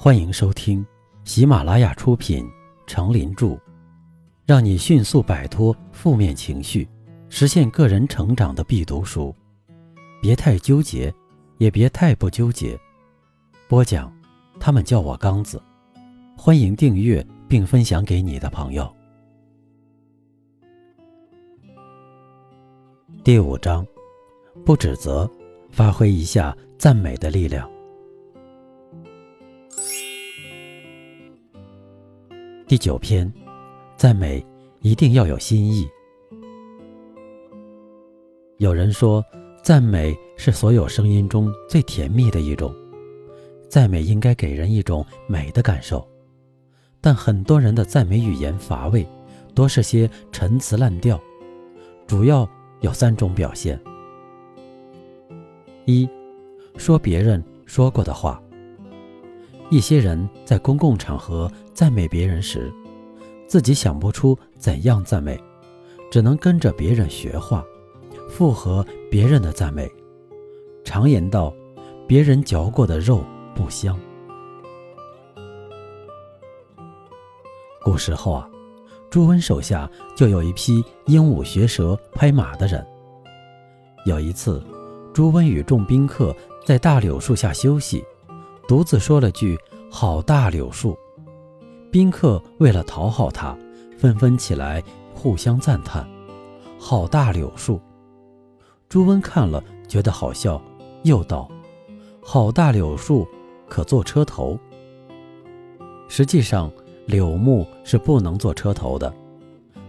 [0.00, 0.86] 欢迎收听
[1.24, 2.44] 喜马拉雅出品
[2.86, 3.46] 《成林著》，
[4.46, 6.88] 让你迅速摆脱负面情绪，
[7.28, 9.34] 实现个人成长的必读书。
[10.22, 11.12] 别太纠结，
[11.56, 12.78] 也别太不纠结。
[13.66, 14.12] 播讲，
[14.60, 15.60] 他们叫我刚子。
[16.36, 18.88] 欢迎订阅并分享给你的朋友。
[23.24, 23.84] 第五章，
[24.64, 25.28] 不指责，
[25.72, 27.68] 发挥一下赞美的力量。
[32.68, 33.32] 第九篇，
[33.96, 34.44] 赞美
[34.82, 35.88] 一定要有新意。
[38.58, 39.24] 有人说，
[39.62, 42.70] 赞美是所有声音中最甜蜜的一种，
[43.70, 46.06] 赞美应该给人一种美的感受。
[47.00, 49.08] 但很多人的赞美语言乏味，
[49.54, 51.18] 多是些陈词滥调，
[52.06, 52.46] 主要
[52.82, 53.80] 有三种表现：
[55.86, 56.06] 一，
[56.76, 58.38] 说别人说过的话。
[59.70, 62.72] 一些人在公共场合赞美别人时，
[63.46, 65.38] 自己想不出怎样赞美，
[66.10, 67.62] 只能跟着别人学话，
[68.30, 69.90] 附和别人的赞美。
[70.84, 71.52] 常言道
[72.08, 73.22] ：“别人嚼过的肉
[73.54, 73.98] 不香。”
[77.84, 78.48] 古时候啊，
[79.10, 82.84] 朱温手下就有一批鹦鹉学舌、拍马的人。
[84.06, 84.64] 有一次，
[85.12, 88.02] 朱温与众宾客在大柳树下休息。
[88.68, 89.58] 独自说了句
[89.90, 90.94] “好大柳树”，
[91.90, 93.56] 宾客为了讨好他，
[93.96, 96.06] 纷纷起来互相赞叹
[96.78, 97.80] ：“好大柳树。”
[98.86, 100.60] 朱温看了觉得好笑，
[101.02, 101.50] 又道
[102.20, 103.26] ：“好大柳树，
[103.70, 104.58] 可做车头。”
[106.06, 106.70] 实际上，
[107.06, 109.10] 柳木是不能做车头的，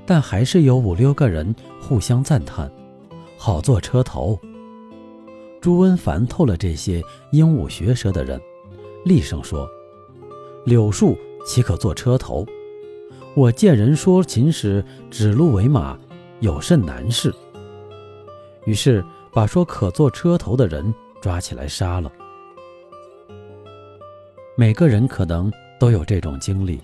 [0.05, 2.71] 但还是有五六个人互相赞叹
[3.38, 4.39] ：“好做车头。”
[5.59, 8.39] 朱温烦透了这些鹦鹉学舌的人。
[9.05, 9.69] 厉声说
[10.66, 12.45] ：“柳树岂可做车头？
[13.36, 15.97] 我见人说秦时指鹿为马，
[16.39, 17.33] 有甚难事？”
[18.65, 22.11] 于是把说可做车头的人抓起来杀了。
[24.55, 26.81] 每个人可能都有这种经历。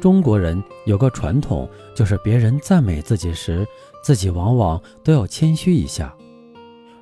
[0.00, 3.66] 中国人有个传统，就是别人赞美自己时，
[4.02, 6.16] 自己往往都要谦虚一下。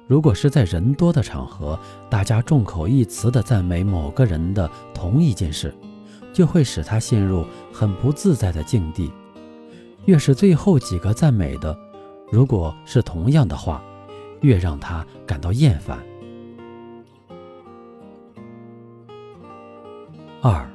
[0.06, 1.78] 如果是在人多的场合，
[2.08, 5.74] 大家众口一词地赞美某个人的同一件事，
[6.32, 9.10] 就会使他陷入很不自在的境地。
[10.04, 11.76] 越是最后几个赞美的，
[12.30, 13.82] 如果是同样的话，
[14.42, 15.98] 越让他感到厌烦。
[20.40, 20.70] 二，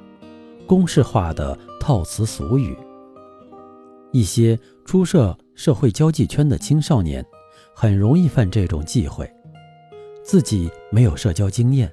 [0.68, 2.78] 公式化的套词俗语。
[4.12, 7.26] 一些初涉社会交际圈的青少年。
[7.82, 9.28] 很容易犯这种忌讳，
[10.24, 11.92] 自己没有社交经验，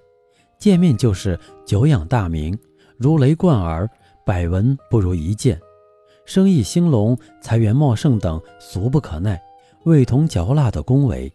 [0.59, 2.55] 见面就是久仰大名、
[2.99, 3.89] 如雷贯耳、
[4.23, 5.59] 百闻不如一见、
[6.27, 9.43] 生意兴隆、财源茂盛等俗不可耐、
[9.87, 11.33] 味同嚼蜡的恭维。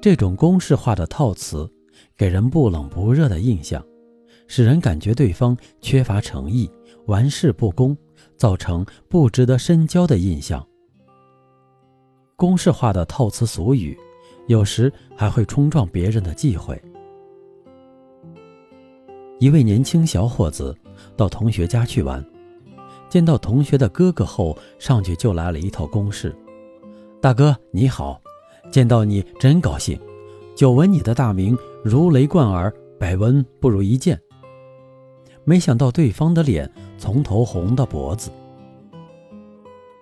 [0.00, 1.70] 这种公式化的套词，
[2.16, 3.84] 给人不冷不热的印象，
[4.48, 6.70] 使人感觉对方缺乏诚意、
[7.04, 7.94] 玩世不恭，
[8.38, 10.66] 造成不值得深交的印象。
[12.42, 13.96] 公式化的套词俗语，
[14.48, 16.76] 有时还会冲撞别人的忌讳。
[19.38, 20.76] 一位年轻小伙子
[21.16, 22.20] 到同学家去玩，
[23.08, 26.34] 见到同学的哥哥后，上去就来了一套公式
[27.22, 28.20] ：“大哥你好，
[28.72, 29.96] 见到你真高兴，
[30.56, 34.20] 久闻你的大名如雷贯耳，百闻不如一见。”
[35.46, 38.32] 没想到对方的脸从头红到脖子，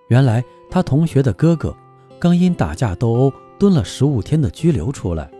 [0.08, 1.76] 原来他同学的哥哥。
[2.20, 5.30] 刚因打架斗殴蹲了十五天的拘留出来，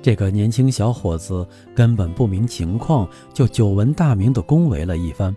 [0.00, 1.44] 这个年轻小伙子
[1.74, 5.36] 根本不明情况，就久闻大名的恭维了一番，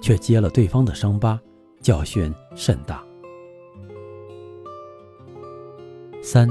[0.00, 1.38] 却揭了对方的伤疤，
[1.82, 3.04] 教训甚大。
[6.22, 6.48] 三，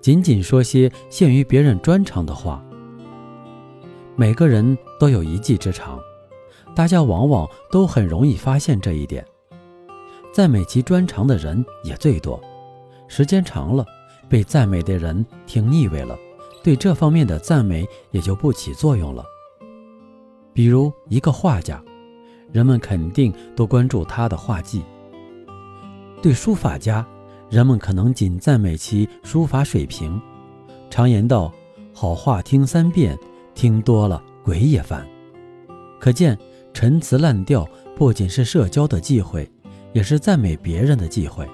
[0.00, 2.64] 仅仅说些限于别人专长的话。
[4.16, 6.00] 每个人都有一技之长，
[6.74, 9.22] 大家往往都很容易发现这一点，
[10.32, 12.40] 赞美其专长的人也最多。
[13.10, 13.84] 时间长了，
[14.28, 16.16] 被赞美的人听腻味了，
[16.62, 19.24] 对这方面的赞美也就不起作用了。
[20.54, 21.82] 比如一个画家，
[22.52, 24.80] 人们肯定都关注他的画技；
[26.22, 27.04] 对书法家，
[27.50, 30.22] 人们可能仅赞美其书法水平。
[30.88, 31.52] 常言道
[31.92, 33.18] ：“好话听三遍，
[33.56, 35.04] 听多了鬼也烦。”
[35.98, 36.38] 可见
[36.72, 37.66] 陈词滥调
[37.96, 39.50] 不仅是社交的忌讳，
[39.92, 41.44] 也是赞美别人的忌讳。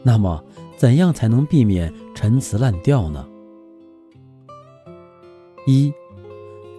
[0.00, 0.42] 那么，
[0.78, 3.28] 怎样才能避免陈词滥调呢？
[5.66, 5.92] 一，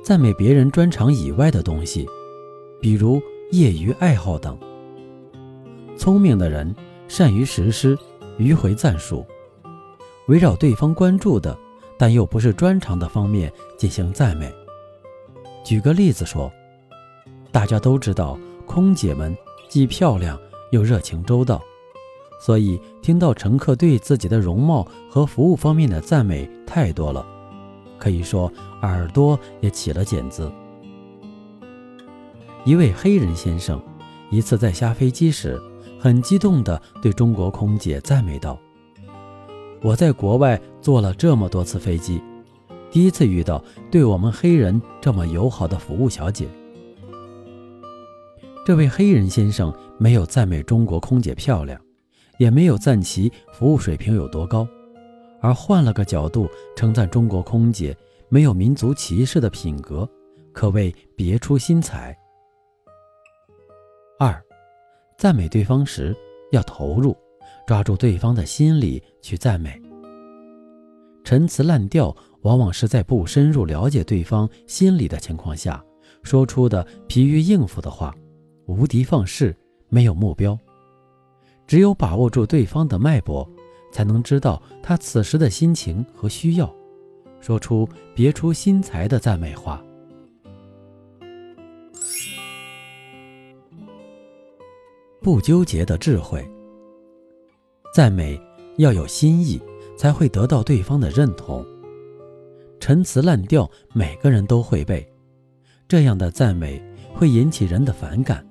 [0.02, 2.08] 赞美别人专长以外的东西，
[2.82, 4.58] 比如业余爱好等。
[5.98, 6.74] 聪明的人
[7.10, 7.98] 善于实施
[8.38, 9.26] 迂回赞术，
[10.28, 11.58] 围绕对方关注的
[11.98, 14.50] 但又不是专长的方面进行赞美。
[15.62, 16.50] 举个例子说，
[17.52, 19.36] 大家都知道空姐们
[19.68, 20.40] 既漂亮
[20.72, 21.62] 又热情周到，
[22.40, 27.26] 所以听到乘客对自己的容貌和服务方面的赞美太多了。
[27.98, 28.52] 可以说，
[28.82, 30.50] 耳朵也起了茧子。
[32.64, 33.82] 一位黑人先生
[34.32, 35.62] 一次在下飞机时，
[36.00, 38.58] 很激动地对中国空姐赞美道
[39.84, 42.22] ：“我在国外坐了这么多次飞机，
[42.90, 43.62] 第一次遇到
[43.92, 46.48] 对我们黑人这么友好的服务小姐。”
[48.66, 51.80] 这位黑人先生没有赞美中国空姐漂亮，
[52.40, 54.68] 也没有赞其服务水平有多高。
[55.42, 57.96] 而换了个角度称赞中国空姐
[58.28, 60.10] 没有民族歧视的品格，
[60.52, 62.18] 可谓别出心裁。
[64.18, 64.44] 二，
[65.18, 66.16] 赞美对方时
[66.52, 67.16] 要投入，
[67.66, 69.80] 抓住对方的心理去赞美。
[71.24, 75.84] 陈词滥调往往是在不深入了解对方心理的情况下
[76.24, 78.14] 说出的疲于应付的话，
[78.66, 79.56] 无的放矢，
[79.90, 80.58] 没有目标。
[81.70, 83.48] 只有把握住对方的脉搏。
[83.92, 86.72] 才能知道他此时的心情和需要，
[87.40, 89.84] 说出别出心裁的赞美话。
[95.22, 96.48] 不纠结的智慧，
[97.94, 98.40] 赞美
[98.78, 99.60] 要有心意，
[99.98, 101.66] 才会得到对方的认同。
[102.80, 105.04] 陈词滥调，每个人都会背，
[105.88, 106.80] 这样的赞美
[107.14, 108.48] 会引起人的反感。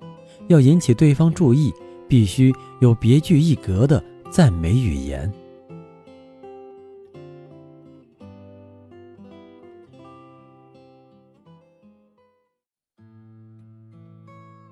[0.49, 1.73] 要引起对方注意，
[2.09, 4.03] 必须有别具一格的。
[4.31, 5.33] 赞美语言。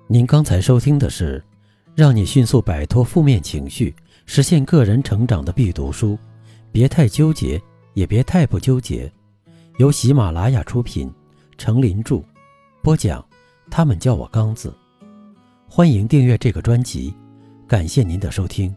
[0.07, 1.43] 您刚才收听的是
[1.95, 3.95] 让你迅速摆脱负面情绪、
[4.27, 6.17] 实现个人成长的必读书。
[6.71, 7.59] 别太纠结，
[7.95, 9.11] 也别太不纠结。
[9.79, 11.11] 由喜马拉雅出品，
[11.57, 12.23] 程林著，
[12.83, 13.25] 播讲。
[13.69, 14.71] 他们叫我刚子。
[15.67, 17.13] 欢迎订阅这个专辑，
[17.67, 18.73] 感谢您的收听。